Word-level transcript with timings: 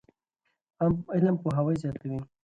علم 1.15 1.35
پوهاوی 1.41 1.79
زیاتوي. 1.81 2.19